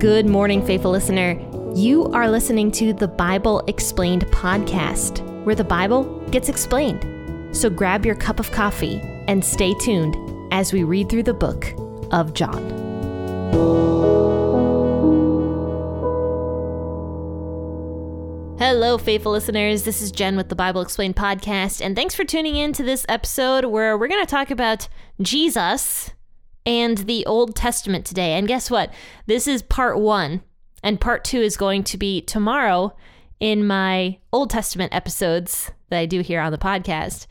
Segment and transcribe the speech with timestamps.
[0.00, 1.38] Good morning, faithful listener.
[1.74, 7.54] You are listening to the Bible Explained podcast, where the Bible gets explained.
[7.54, 10.16] So grab your cup of coffee and stay tuned
[10.54, 11.74] as we read through the book
[12.12, 12.70] of John.
[18.58, 19.82] Hello, faithful listeners.
[19.82, 23.04] This is Jen with the Bible Explained podcast, and thanks for tuning in to this
[23.06, 24.88] episode where we're going to talk about
[25.20, 26.12] Jesus
[26.66, 28.32] and the Old Testament today.
[28.32, 28.92] And guess what?
[29.26, 30.42] This is part one,
[30.82, 32.94] and part two is going to be tomorrow
[33.38, 37.26] in my Old Testament episodes that I do here on the podcast.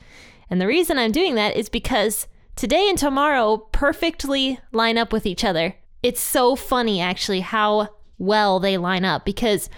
[0.50, 5.26] And the reason I'm doing that is because today and tomorrow perfectly line up with
[5.26, 5.76] each other.
[6.02, 9.70] It's so funny, actually, how well they line up because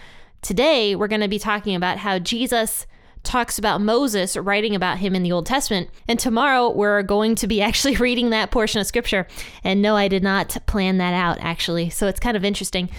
[0.42, 2.88] today we're going to be talking about how Jesus
[3.24, 5.90] talks about Moses writing about him in the Old Testament.
[6.08, 9.28] And tomorrow we're going to be actually reading that portion of scripture.
[9.64, 11.90] And no, I did not plan that out actually.
[11.90, 12.90] So it's kind of interesting.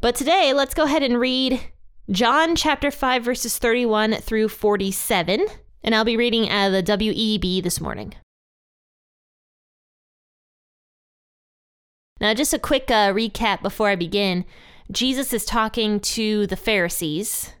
[0.00, 1.60] But today, let's go ahead and read
[2.10, 5.46] John chapter 5, verses 31 through 47.
[5.82, 8.14] And I'll be reading out of the WEB this morning.
[12.20, 14.44] Now, just a quick uh, recap before I begin.
[14.90, 17.52] Jesus is talking to the Pharisees,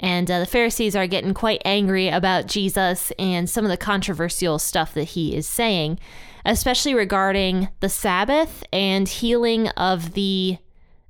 [0.00, 4.58] and uh, the Pharisees are getting quite angry about Jesus and some of the controversial
[4.58, 5.98] stuff that he is saying,
[6.44, 10.58] especially regarding the Sabbath and healing of the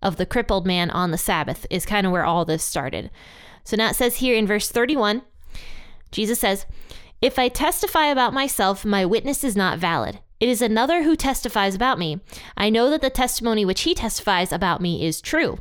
[0.01, 3.11] of the crippled man on the Sabbath is kind of where all this started.
[3.65, 5.23] So now it says here in verse 31,
[6.13, 6.67] Jesus says,
[7.21, 10.21] "If I testify about myself, my witness is not valid.
[10.41, 12.21] It is another who testifies about me.
[12.57, 15.59] I know that the testimony which he testifies about me is true.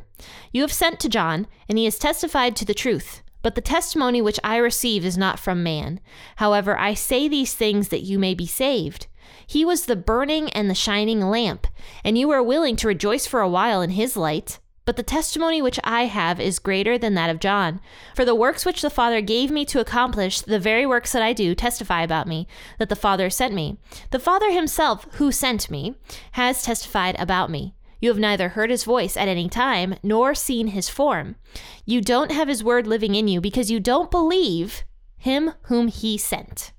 [0.52, 3.22] You have sent to John, and he has testified to the truth.
[3.42, 6.00] But the testimony which I receive is not from man.
[6.36, 9.08] However, I say these things that you may be saved.
[9.46, 11.66] He was the burning and the shining lamp,
[12.04, 14.58] and you were willing to rejoice for a while in his light.
[14.88, 17.82] But the testimony which I have is greater than that of John.
[18.14, 21.34] For the works which the Father gave me to accomplish, the very works that I
[21.34, 22.48] do, testify about me,
[22.78, 23.76] that the Father sent me.
[24.12, 25.96] The Father himself, who sent me,
[26.32, 27.74] has testified about me.
[28.00, 31.36] You have neither heard his voice at any time, nor seen his form.
[31.84, 34.84] You don't have his word living in you because you don't believe
[35.18, 36.72] him whom he sent.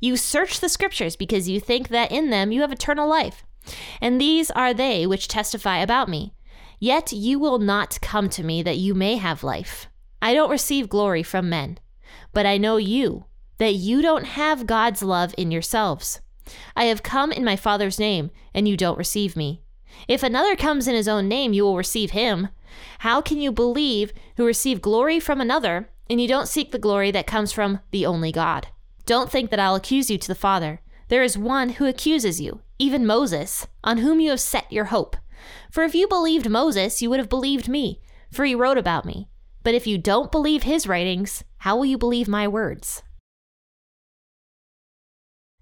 [0.00, 3.44] You search the scriptures because you think that in them you have eternal life.
[4.00, 6.34] And these are they which testify about me.
[6.78, 9.88] Yet you will not come to me that you may have life.
[10.20, 11.78] I don't receive glory from men,
[12.32, 13.26] but I know you,
[13.58, 16.20] that you don't have God's love in yourselves.
[16.76, 19.62] I have come in my Father's name, and you don't receive me.
[20.08, 22.48] If another comes in his own name, you will receive him.
[22.98, 27.10] How can you believe who receive glory from another, and you don't seek the glory
[27.12, 28.68] that comes from the only God?
[29.06, 30.80] Don't think that I'll accuse you to the Father.
[31.08, 35.16] There is one who accuses you, even Moses, on whom you have set your hope.
[35.70, 38.00] For if you believed Moses, you would have believed me,
[38.30, 39.28] for he wrote about me.
[39.62, 43.02] But if you don't believe his writings, how will you believe my words?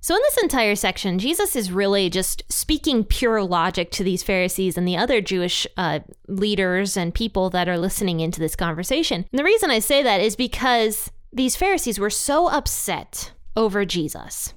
[0.00, 4.76] So, in this entire section, Jesus is really just speaking pure logic to these Pharisees
[4.76, 9.24] and the other Jewish uh, leaders and people that are listening into this conversation.
[9.30, 14.54] And the reason I say that is because these Pharisees were so upset over Jesus.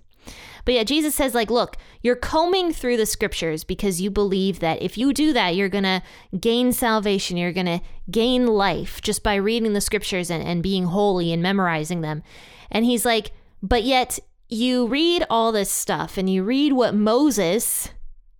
[0.65, 4.81] But yeah, Jesus says, like, look, you're combing through the scriptures because you believe that
[4.81, 6.01] if you do that, you're going to
[6.39, 7.37] gain salvation.
[7.37, 11.41] You're going to gain life just by reading the scriptures and, and being holy and
[11.41, 12.23] memorizing them.
[12.71, 13.31] And he's like,
[13.61, 17.89] but yet you read all this stuff and you read what Moses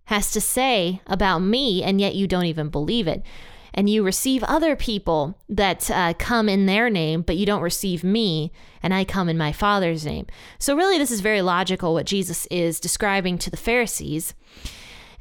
[0.04, 3.24] has to say about me, and yet you don't even believe it
[3.76, 8.02] and you receive other people that uh, come in their name, but you don't receive
[8.02, 8.50] me,
[8.82, 10.26] and I come in my Father's name.
[10.58, 14.34] So, really, this is very logical what Jesus is describing to the Pharisees.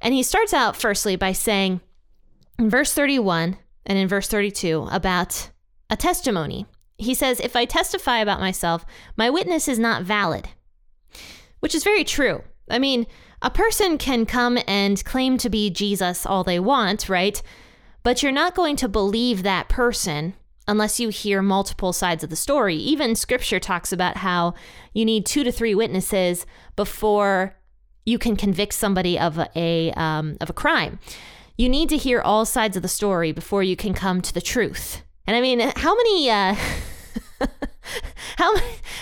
[0.02, 1.82] And he starts out firstly by saying
[2.58, 5.50] in verse 31 and in verse 32 about
[5.90, 6.66] a testimony.
[6.98, 8.86] He says, If I testify about myself,
[9.18, 10.50] my witness is not valid,
[11.60, 12.42] which is very true.
[12.70, 13.06] I mean,
[13.42, 17.42] a person can come and claim to be Jesus all they want, right?
[18.06, 20.36] But you're not going to believe that person
[20.68, 22.76] unless you hear multiple sides of the story.
[22.76, 24.54] Even scripture talks about how
[24.94, 27.56] you need two to three witnesses before
[28.06, 31.00] you can convict somebody of a um, of a crime.
[31.58, 34.40] You need to hear all sides of the story before you can come to the
[34.40, 35.02] truth.
[35.26, 36.56] And I mean, how many uh,
[38.38, 38.56] how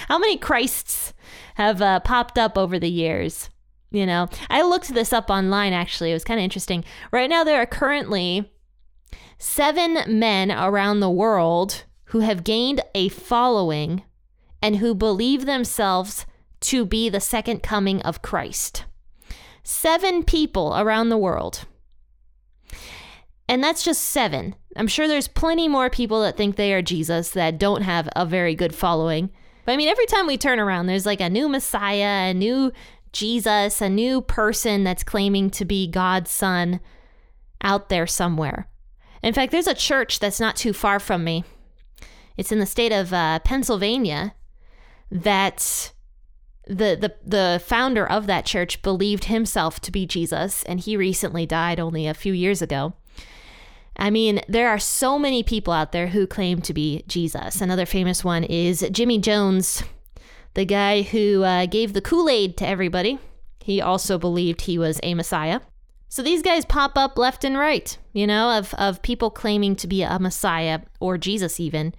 [0.07, 1.13] how many Christs
[1.55, 3.49] have uh, popped up over the years?
[3.91, 5.73] You know, I looked this up online.
[5.73, 6.85] Actually, it was kind of interesting.
[7.11, 8.49] Right now, there are currently
[9.37, 14.03] seven men around the world who have gained a following
[14.61, 16.25] and who believe themselves
[16.61, 18.85] to be the second coming of Christ.
[19.63, 21.65] Seven people around the world.
[23.47, 24.55] And that's just seven.
[24.75, 28.25] I'm sure there's plenty more people that think they are Jesus that don't have a
[28.25, 29.29] very good following.
[29.65, 32.71] But I mean, every time we turn around, there's like a new Messiah, a new
[33.11, 36.79] Jesus, a new person that's claiming to be God's son
[37.61, 38.67] out there somewhere.
[39.23, 41.45] In fact, there's a church that's not too far from me.
[42.35, 44.35] It's in the state of uh, Pennsylvania
[45.09, 45.91] that
[46.65, 51.45] the, the the founder of that church believed himself to be Jesus, and he recently
[51.45, 52.93] died only a few years ago.
[53.95, 57.61] I mean, there are so many people out there who claim to be Jesus.
[57.61, 59.83] Another famous one is Jimmy Jones,
[60.55, 63.19] the guy who uh, gave the Kool Aid to everybody.
[63.59, 65.61] He also believed he was a Messiah.
[66.13, 69.87] So these guys pop up left and right, you know, of, of people claiming to
[69.87, 71.95] be a Messiah or Jesus even.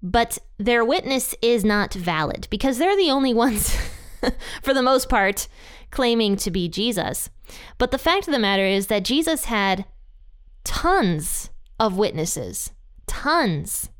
[0.00, 3.76] But their witness is not valid because they're the only ones,
[4.62, 5.48] for the most part,
[5.90, 7.28] claiming to be Jesus.
[7.76, 9.84] But the fact of the matter is that Jesus had
[10.62, 11.50] tons
[11.80, 12.70] of witnesses,
[13.08, 13.90] tons,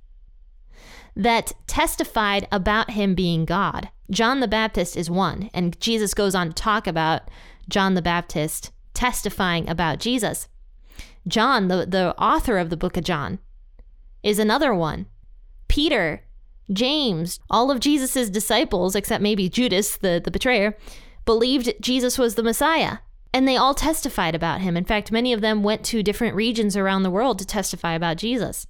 [1.17, 3.88] that testified about him being God.
[4.12, 7.23] John the Baptist is one, and Jesus goes on to talk about
[7.69, 8.70] John the Baptist
[9.00, 10.47] testifying about Jesus.
[11.26, 13.38] John, the, the author of the book of John,
[14.23, 15.06] is another one.
[15.69, 16.23] Peter,
[16.70, 20.76] James, all of Jesus' disciples, except maybe Judas, the, the betrayer,
[21.25, 22.99] believed Jesus was the Messiah.
[23.32, 24.76] And they all testified about him.
[24.76, 28.19] In fact, many of them went to different regions around the world to testify about
[28.19, 28.67] Jesus.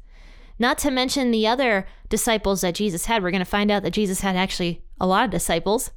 [0.61, 3.25] Not to mention the other disciples that Jesus had.
[3.25, 5.91] We're going to find out that Jesus had actually a lot of disciples.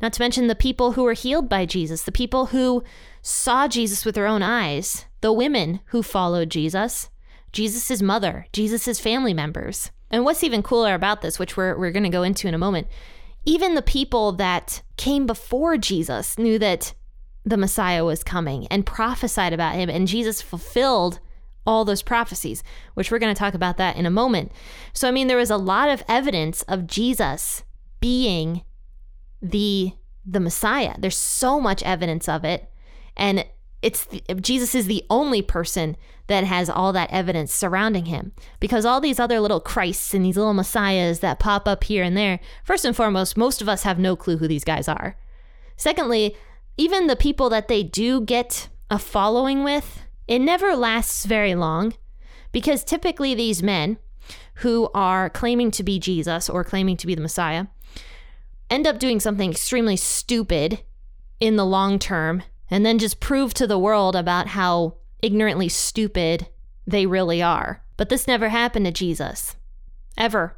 [0.00, 2.82] Not to mention the people who were healed by Jesus, the people who
[3.22, 7.10] saw Jesus with their own eyes, the women who followed Jesus,
[7.52, 9.90] Jesus' mother, Jesus' family members.
[10.10, 12.58] And what's even cooler about this, which we're, we're going to go into in a
[12.58, 12.88] moment,
[13.44, 16.94] even the people that came before Jesus knew that
[17.44, 21.20] the Messiah was coming and prophesied about him, and Jesus fulfilled
[21.66, 22.62] all those prophecies,
[22.94, 24.52] which we're going to talk about that in a moment.
[24.92, 27.64] So, I mean, there was a lot of evidence of Jesus
[28.00, 28.62] being
[29.40, 29.92] the
[30.24, 30.94] the Messiah.
[30.98, 32.70] There's so much evidence of it,
[33.16, 33.44] and
[33.82, 34.06] it's
[34.40, 35.96] Jesus is the only person
[36.26, 38.32] that has all that evidence surrounding him.
[38.60, 42.16] Because all these other little Christs and these little messiahs that pop up here and
[42.16, 45.16] there first and foremost most of us have no clue who these guys are.
[45.76, 46.36] Secondly
[46.80, 51.92] even the people that they do get a following with, it never lasts very long.
[52.52, 53.98] Because typically these men
[54.54, 57.66] who are claiming to be Jesus or claiming to be the Messiah
[58.70, 60.82] end up doing something extremely stupid
[61.40, 66.46] in the long term and then just prove to the world about how ignorantly stupid
[66.86, 67.82] they really are.
[67.96, 69.56] But this never happened to Jesus.
[70.16, 70.56] Ever.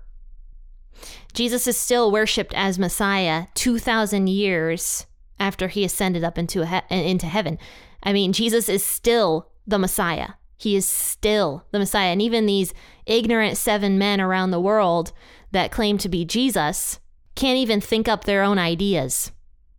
[1.33, 5.07] Jesus is still worshiped as Messiah 2,000 years
[5.41, 7.59] after he ascended up into he- into heaven.
[8.03, 10.31] I mean, Jesus is still the Messiah.
[10.57, 12.13] He is still the Messiah.
[12.13, 12.75] And even these
[13.07, 15.13] ignorant seven men around the world
[15.51, 17.01] that claim to be Jesus
[17.35, 19.33] can't even think up their own ideas.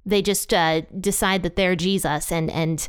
[0.06, 2.88] They just uh, decide that they're Jesus and and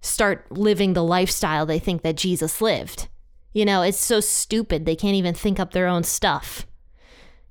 [0.00, 3.08] start living the lifestyle they think that Jesus lived.
[3.52, 6.66] You know, it's so stupid they can't even think up their own stuff.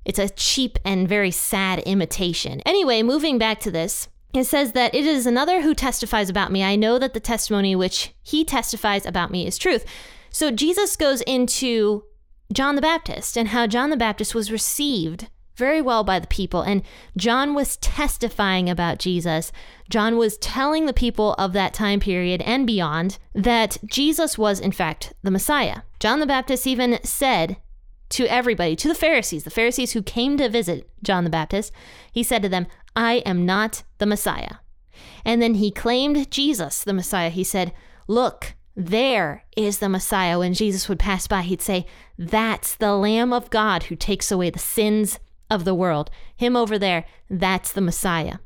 [0.04, 2.60] It's a cheap and very sad imitation.
[2.66, 6.62] Anyway, moving back to this, it says that it is another who testifies about me.
[6.62, 9.84] I know that the testimony which he testifies about me is truth.
[10.30, 12.04] So Jesus goes into
[12.52, 16.62] John the Baptist and how John the Baptist was received very well by the people.
[16.62, 16.82] And
[17.16, 19.52] John was testifying about Jesus.
[19.88, 24.72] John was telling the people of that time period and beyond that Jesus was, in
[24.72, 25.82] fact, the Messiah.
[26.00, 27.56] John the Baptist even said
[28.10, 31.72] to everybody, to the Pharisees, the Pharisees who came to visit John the Baptist,
[32.12, 34.56] he said to them, I am not the Messiah.
[35.24, 37.30] And then he claimed Jesus, the Messiah.
[37.30, 37.72] He said,
[38.06, 40.38] Look, there is the Messiah.
[40.38, 41.86] When Jesus would pass by, he'd say,
[42.18, 45.18] That's the Lamb of God who takes away the sins
[45.50, 46.10] of the world.
[46.36, 48.38] Him over there, that's the Messiah.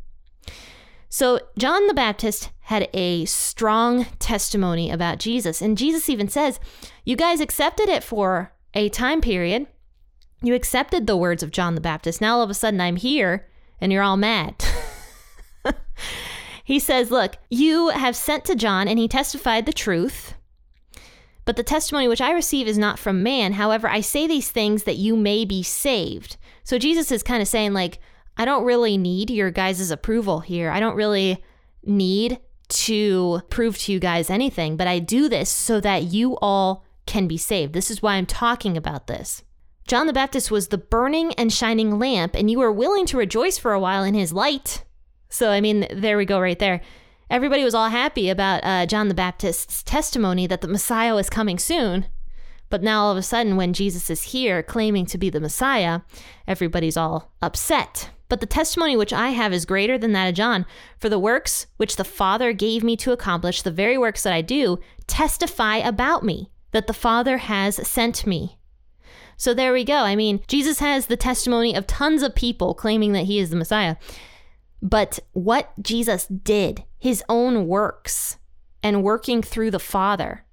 [1.09, 5.63] So, John the Baptist had a strong testimony about Jesus.
[5.63, 6.61] And Jesus even says,
[7.05, 9.67] You guys accepted it for a time period.
[10.43, 12.21] You accepted the words of John the Baptist.
[12.21, 13.49] Now all of a sudden I'm here
[13.81, 14.63] and you're all mad.
[16.65, 20.35] he says, Look, you have sent to John, and he testified the truth.
[21.49, 23.55] But the testimony which I receive is not from man.
[23.55, 26.37] However, I say these things that you may be saved.
[26.63, 28.01] So Jesus is kind of saying, like,
[28.37, 30.71] I don't really need your guys' approval here.
[30.71, 31.43] I don't really
[31.83, 32.39] need
[32.69, 37.27] to prove to you guys anything, but I do this so that you all can
[37.27, 37.73] be saved.
[37.73, 39.43] This is why I'm talking about this.
[39.87, 43.57] John the Baptist was the burning and shining lamp, and you were willing to rejoice
[43.57, 44.85] for a while in his light.
[45.31, 46.83] So, I mean, there we go right there.
[47.31, 51.59] Everybody was all happy about uh, John the Baptist's testimony that the Messiah was coming
[51.59, 52.07] soon.
[52.71, 56.01] But now all of a sudden, when Jesus is here claiming to be the Messiah,
[56.47, 58.11] everybody's all upset.
[58.29, 60.67] But the testimony which I have is greater than that of John.
[60.99, 64.43] For the works which the Father gave me to accomplish, the very works that I
[64.43, 68.59] do, testify about me, that the Father has sent me.
[69.39, 69.99] So there we go.
[69.99, 73.57] I mean, Jesus has the testimony of tons of people claiming that he is the
[73.57, 73.97] Messiah.
[74.83, 78.39] But what Jesus did, his own works,
[78.83, 80.45] and working through the Father,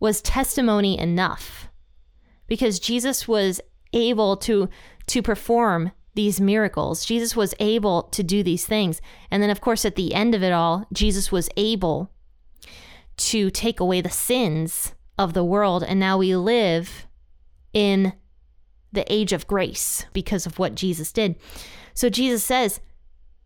[0.00, 1.68] was testimony enough
[2.46, 3.60] because Jesus was
[3.92, 4.68] able to
[5.06, 7.04] to perform these miracles.
[7.04, 9.00] Jesus was able to do these things.
[9.30, 12.10] And then of course at the end of it all, Jesus was able
[13.18, 17.06] to take away the sins of the world and now we live
[17.72, 18.12] in
[18.92, 21.36] the age of grace because of what Jesus did.
[21.94, 22.80] So Jesus says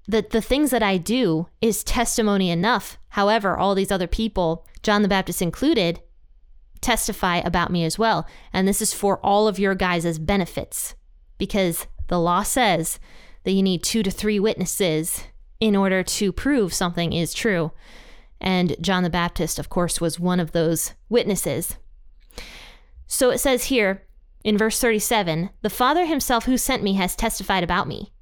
[0.08, 2.98] that the things that I do is testimony enough.
[3.10, 6.00] However, all these other people, John the Baptist included,
[6.80, 8.26] testify about me as well.
[8.52, 10.94] And this is for all of your guys' benefits
[11.38, 12.98] because the law says
[13.44, 15.24] that you need two to three witnesses
[15.60, 17.72] in order to prove something is true.
[18.40, 21.76] And John the Baptist, of course, was one of those witnesses.
[23.06, 24.02] So it says here
[24.42, 28.12] in verse 37 The Father himself who sent me has testified about me.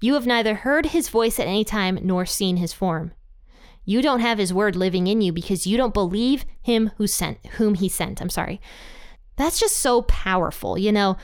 [0.00, 3.12] You have neither heard his voice at any time nor seen his form.
[3.84, 7.44] You don't have his word living in you because you don't believe him who sent
[7.56, 8.20] whom he sent.
[8.20, 8.60] I'm sorry.
[9.36, 10.78] That's just so powerful.
[10.78, 11.16] You know,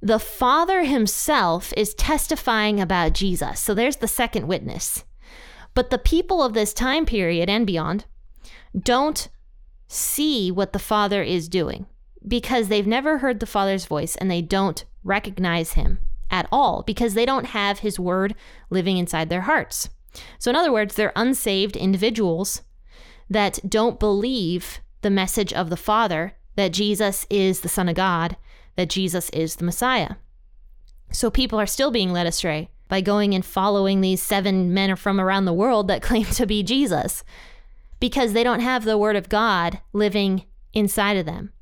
[0.00, 3.60] the Father himself is testifying about Jesus.
[3.60, 5.04] So there's the second witness.
[5.74, 8.04] But the people of this time period and beyond
[8.78, 9.28] don't
[9.88, 11.86] see what the Father is doing
[12.26, 15.98] because they've never heard the Father's voice and they don't recognize him
[16.34, 18.34] at all because they don't have his word
[18.68, 19.88] living inside their hearts.
[20.38, 22.62] So, in other words, they're unsaved individuals
[23.30, 28.36] that don't believe the message of the Father that Jesus is the Son of God,
[28.76, 30.16] that Jesus is the Messiah.
[31.12, 35.20] So, people are still being led astray by going and following these seven men from
[35.20, 37.22] around the world that claim to be Jesus
[38.00, 41.52] because they don't have the Word of God living inside of them.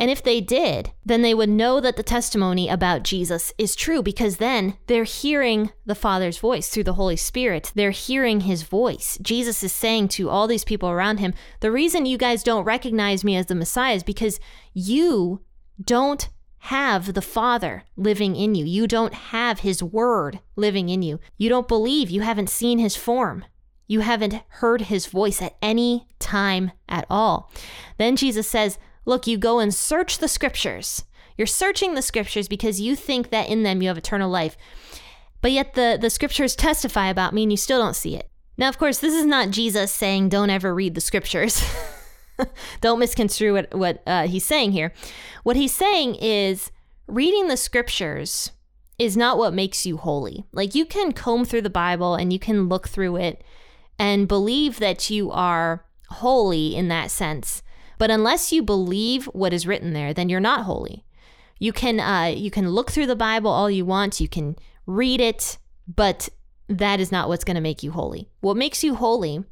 [0.00, 4.02] And if they did, then they would know that the testimony about Jesus is true
[4.02, 7.70] because then they're hearing the Father's voice through the Holy Spirit.
[7.74, 9.18] They're hearing his voice.
[9.20, 13.24] Jesus is saying to all these people around him, The reason you guys don't recognize
[13.24, 14.40] me as the Messiah is because
[14.72, 15.42] you
[15.84, 16.30] don't
[16.60, 18.64] have the Father living in you.
[18.64, 21.20] You don't have his word living in you.
[21.36, 22.08] You don't believe.
[22.08, 23.44] You haven't seen his form.
[23.86, 27.50] You haven't heard his voice at any time at all.
[27.98, 31.04] Then Jesus says, Look, you go and search the scriptures.
[31.36, 34.56] You're searching the scriptures because you think that in them you have eternal life.
[35.40, 38.30] But yet the, the scriptures testify about me and you still don't see it.
[38.58, 41.64] Now, of course, this is not Jesus saying don't ever read the scriptures.
[42.80, 44.92] don't misconstrue what, what uh, he's saying here.
[45.42, 46.70] What he's saying is
[47.06, 48.52] reading the scriptures
[48.98, 50.44] is not what makes you holy.
[50.52, 53.42] Like you can comb through the Bible and you can look through it
[53.98, 57.62] and believe that you are holy in that sense.
[58.00, 61.04] But unless you believe what is written there, then you're not holy.
[61.58, 64.20] You can uh, you can look through the Bible all you want.
[64.20, 66.30] You can read it, but
[66.66, 68.30] that is not what's going to make you holy.
[68.40, 69.44] What makes you holy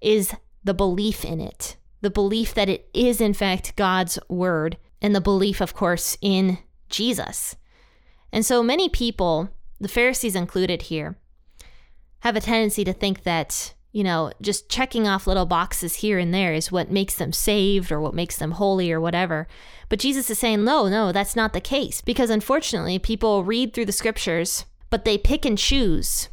[0.00, 0.32] is
[0.62, 5.20] the belief in it, the belief that it is in fact God's word, and the
[5.20, 6.58] belief, of course, in
[6.90, 7.56] Jesus.
[8.32, 11.18] And so many people, the Pharisees included here,
[12.20, 16.32] have a tendency to think that you know, just checking off little boxes here and
[16.32, 19.48] there is what makes them saved or what makes them holy or whatever.
[19.88, 22.00] But Jesus is saying, no, no, that's not the case.
[22.00, 26.28] Because unfortunately, people read through the scriptures, but they pick and choose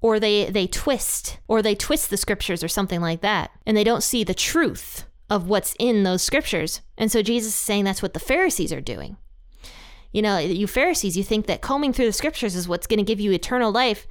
[0.00, 3.50] or they, they twist or they twist the scriptures or something like that.
[3.66, 6.80] And they don't see the truth of what's in those scriptures.
[6.96, 9.16] And so Jesus is saying that's what the Pharisees are doing.
[10.12, 13.04] You know, you Pharisees, you think that combing through the scriptures is what's going to
[13.04, 14.06] give you eternal life.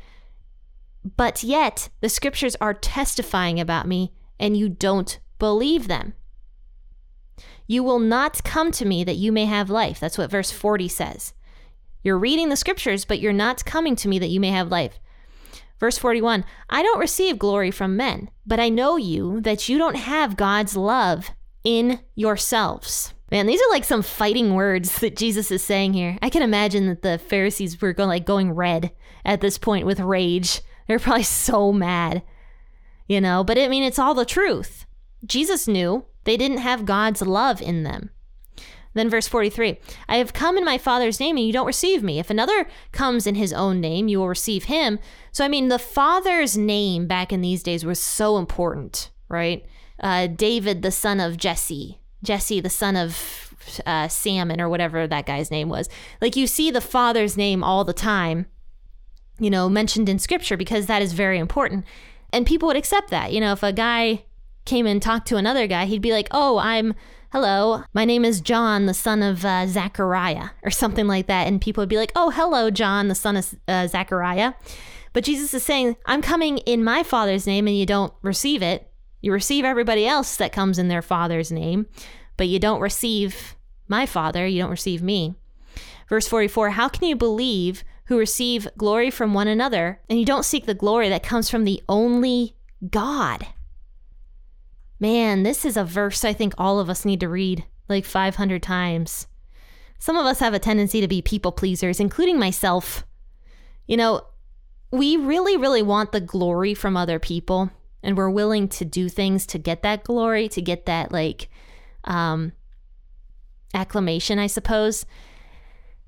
[1.18, 6.14] But yet, the scriptures are testifying about me, and you don't believe them.
[7.68, 10.00] You will not come to me that you may have life.
[10.00, 11.34] That's what verse 40 says.
[12.04, 15.00] You're reading the scriptures, but you're not coming to me that you may have life.
[15.80, 19.98] Verse 41 I don't receive glory from men, but I know you that you don't
[19.98, 21.32] have God's love
[21.64, 23.14] in yourselves.
[23.32, 26.18] Man, these are like some fighting words that Jesus is saying here.
[26.22, 28.92] I can imagine that the Pharisees were going like going red
[29.26, 30.62] at this point with rage.
[30.88, 32.24] They're probably so mad,
[33.08, 34.86] you know, but I mean, it's all the truth.
[35.26, 38.12] Jesus knew they didn't have God's love in them.
[38.96, 39.78] Then verse 43
[40.10, 42.18] I have come in my Father's name, and you don't receive me.
[42.18, 45.00] If another comes in his own name, you will receive him.
[45.32, 49.64] So, I mean, the Father's name back in these days was so important, right?
[50.00, 53.54] Uh, David, the son of Jesse, Jesse, the son of
[53.86, 55.90] uh, Salmon, or whatever that guy's name was.
[56.22, 58.46] Like, you see the Father's name all the time,
[59.40, 61.86] you know, mentioned in scripture because that is very important.
[62.32, 63.32] And people would accept that.
[63.32, 64.26] You know, if a guy
[64.66, 66.96] came and talked to another guy, he'd be like, oh, I'm
[67.32, 71.48] hello, my name is John, the son of uh, Zachariah, or something like that.
[71.48, 74.54] And people would be like, oh, hello, John, the son of uh, Zachariah.
[75.12, 78.90] But Jesus is saying, I'm coming in my Father's name, and you don't receive it.
[79.22, 81.88] You receive everybody else that comes in their Father's name,
[82.38, 83.56] but you don't receive
[83.88, 85.36] my Father, you don't receive me.
[86.08, 90.46] Verse 44 How can you believe who receive glory from one another, and you don't
[90.46, 92.56] seek the glory that comes from the only
[92.90, 93.48] God?
[95.00, 98.64] Man, this is a verse I think all of us need to read like 500
[98.64, 99.28] times.
[100.00, 103.06] Some of us have a tendency to be people pleasers, including myself.
[103.88, 104.22] You know,
[104.92, 107.72] we really, really want the glory from other people,
[108.04, 111.50] and we're willing to do things to get that glory, to get that, like,
[112.04, 112.54] um,
[113.74, 115.06] acclamation, I suppose.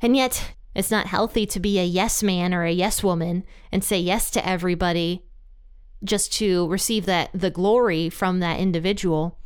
[0.01, 3.83] And yet, it's not healthy to be a yes man or a yes woman and
[3.83, 5.25] say yes to everybody
[6.03, 9.39] just to receive that the glory from that individual.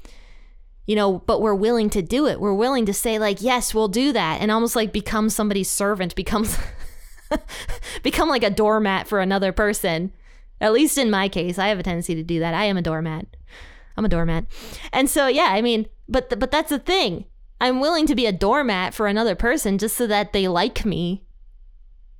[0.86, 2.42] You know but we're willing to do it.
[2.42, 6.16] We're willing to say like yes we'll do that and almost like become somebody's servant
[6.16, 6.60] becomes
[8.04, 10.12] become like a doormat for another person.
[10.60, 12.54] At least in my case i have a tendency to do that.
[12.54, 13.38] I am a doormat.
[13.96, 14.48] I'm a doormat.
[14.92, 17.24] And so yeah i mean but but that's the thing
[17.62, 21.24] i'm willing to be a doormat for another person just so that they like me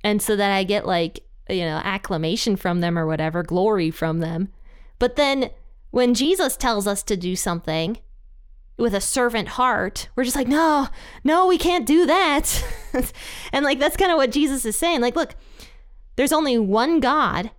[0.02, 4.20] and so that i get like you know, acclamation from them or whatever, glory from
[4.20, 4.48] them.
[4.98, 5.50] But then
[5.90, 7.98] when Jesus tells us to do something
[8.78, 10.88] with a servant heart, we're just like, no,
[11.24, 12.64] no, we can't do that.
[13.52, 15.00] and like, that's kind of what Jesus is saying.
[15.00, 15.34] Like, look,
[16.16, 17.50] there's only one God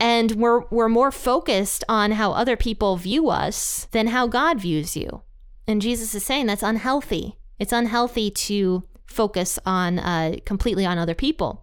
[0.00, 4.96] and we're we're more focused on how other people view us than how God views
[4.96, 5.22] you.
[5.68, 7.36] And Jesus is saying that's unhealthy.
[7.58, 11.62] It's unhealthy to focus on uh, completely on other people.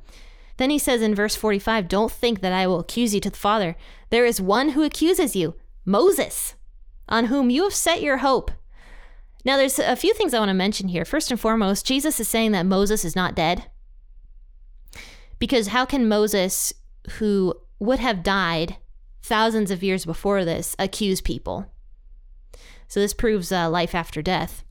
[0.58, 3.38] Then he says in verse 45, Don't think that I will accuse you to the
[3.38, 3.76] Father.
[4.12, 6.54] There is one who accuses you, Moses,
[7.10, 8.52] on whom you have set your hope.
[9.44, 11.04] Now, there's a few things I want to mention here.
[11.04, 13.66] First and foremost, Jesus is saying that Moses is not dead.
[15.40, 16.74] Because how can Moses,
[17.18, 18.78] who would have died
[19.24, 21.66] thousands of years before this, accuse people?
[22.88, 24.64] So this proves uh, life after death.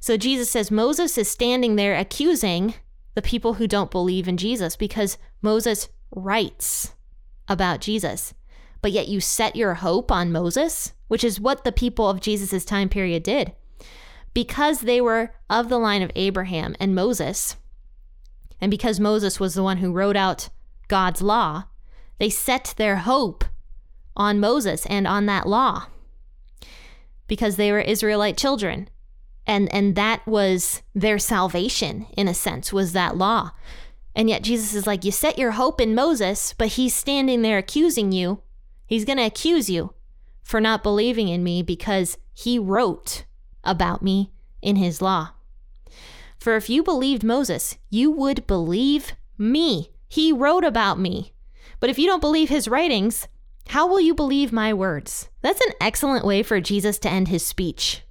[0.00, 2.74] So Jesus says Moses is standing there accusing
[3.14, 6.94] the people who don't believe in Jesus because Moses writes
[7.48, 8.34] about Jesus.
[8.82, 12.64] But yet you set your hope on Moses, which is what the people of Jesus'
[12.64, 13.52] time period did.
[14.34, 17.56] Because they were of the line of Abraham and Moses,
[18.60, 20.48] and because Moses was the one who wrote out
[20.88, 21.64] God's law,
[22.18, 23.44] they set their hope
[24.16, 25.86] on Moses and on that law
[27.26, 28.88] because they were Israelite children.
[29.46, 33.50] And and that was their salvation in a sense was that law.
[34.16, 37.58] And yet jesus is like you set your hope in moses but he's standing there
[37.58, 38.42] accusing you.
[38.86, 39.94] He's going to accuse you
[40.42, 43.24] for not believing in me because he wrote
[43.64, 45.30] about me in his law.
[46.38, 49.90] For if you believed moses you would believe me.
[50.08, 51.32] He wrote about me.
[51.80, 53.26] But if you don't believe his writings
[53.68, 57.44] how will you believe my words that's an excellent way for jesus to end his
[57.44, 58.04] speech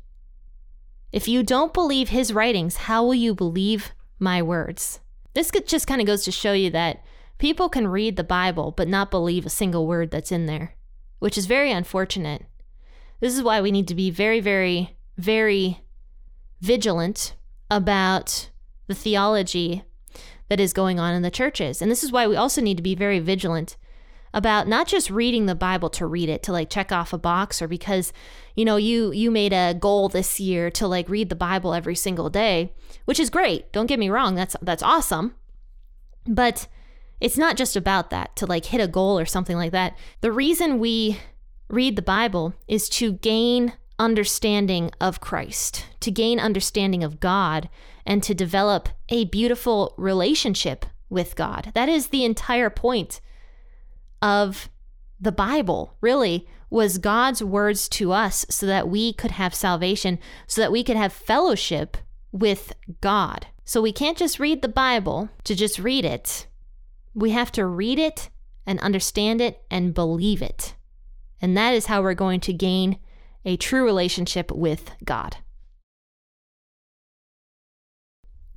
[1.13, 4.99] if you don't believe his writings, how will you believe my words?
[5.35, 7.03] This just kind of goes to show you that
[7.37, 10.73] people can read the Bible but not believe a single word that's in there,
[11.19, 12.45] which is very unfortunate.
[13.19, 15.81] This is why we need to be very, very, very
[16.61, 17.35] vigilant
[17.69, 18.49] about
[18.87, 19.83] the theology
[20.49, 21.79] that is going on in the churches.
[21.79, 23.77] And this is why we also need to be very vigilant
[24.34, 27.62] about not just reading the Bible to read it to like check off a box
[27.62, 28.12] or because
[28.56, 31.96] you know you you made a goal this year to like read the Bible every
[31.96, 32.74] single day,
[33.06, 33.72] which is great.
[33.72, 35.36] Don't get me wrong, that's that's awesome.
[36.26, 36.67] But
[37.19, 39.98] it's not just about that to like hit a goal or something like that.
[40.22, 41.19] The reason we
[41.69, 47.69] read the Bible is to gain understanding of Christ, to gain understanding of God,
[48.06, 51.72] and to develop a beautiful relationship with God.
[51.74, 53.22] That is the entire point
[54.23, 54.69] of
[55.19, 60.62] the Bible, really, was God's words to us so that we could have salvation, so
[60.62, 61.97] that we could have fellowship
[62.31, 63.47] with God.
[63.65, 66.47] So we can't just read the Bible to just read it.
[67.13, 68.29] We have to read it
[68.65, 70.73] and understand it and believe it.
[71.41, 72.97] And that is how we're going to gain
[73.45, 75.38] a true relationship with God.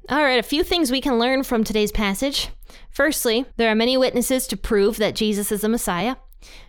[0.08, 2.50] All right, a few things we can learn from today's passage.
[2.90, 6.14] Firstly, there are many witnesses to prove that Jesus is the Messiah.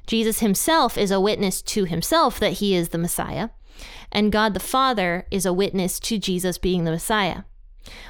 [0.08, 3.50] Jesus himself is a witness to himself that he is the Messiah.
[4.12, 7.44] And God the Father is a witness to Jesus being the Messiah.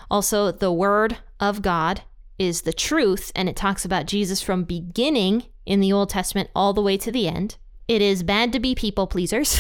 [0.10, 2.04] Also, the Word of God
[2.40, 6.72] is the truth, and it talks about Jesus from beginning in the Old Testament all
[6.72, 7.58] the way to the end.
[7.90, 9.60] It is bad to be people pleasers.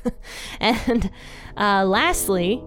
[0.60, 1.10] and
[1.56, 2.62] uh, lastly,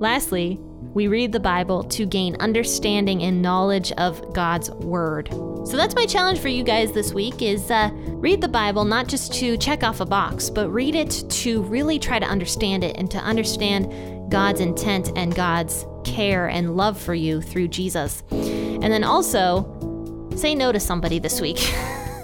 [0.00, 0.58] lastly,
[0.94, 5.28] we read the Bible to gain understanding and knowledge of God's word.
[5.30, 9.06] So that's my challenge for you guys this week is uh, read the Bible not
[9.06, 12.96] just to check off a box, but read it to really try to understand it
[12.96, 18.22] and to understand God's intent and God's care and love for you through Jesus.
[18.30, 21.58] And then also say no to somebody this week.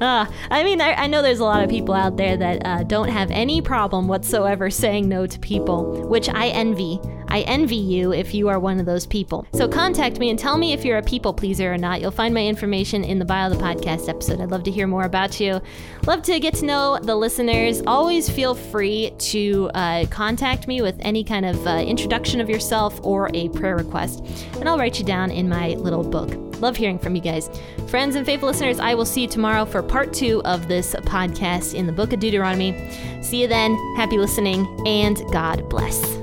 [0.10, 2.82] Uh, I mean, I, I, know there's a lot of people out there that uh,
[2.84, 6.98] don't have any problem whatsoever saying no to people, which I envy.
[7.28, 9.46] I envy you if you are one of those people.
[9.52, 12.00] So contact me and tell me if you're a people pleaser or not.
[12.00, 14.40] You'll find my information in the bio of the podcast episode.
[14.40, 15.60] I'd love to hear more about you.
[16.06, 17.82] Love to get to know the listeners.
[17.86, 22.98] Always feel free to uh, contact me with any kind of uh, introduction of yourself
[23.04, 26.49] or a prayer request, and I'll write you down in my little book.
[26.60, 27.50] Love hearing from you guys.
[27.88, 31.74] Friends and faithful listeners, I will see you tomorrow for part two of this podcast
[31.74, 32.74] in the book of Deuteronomy.
[33.22, 33.74] See you then.
[33.96, 36.19] Happy listening, and God bless.